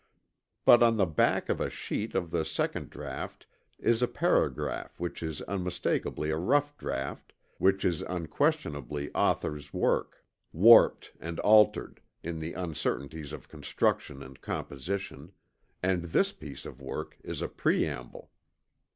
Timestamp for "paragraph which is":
4.07-5.43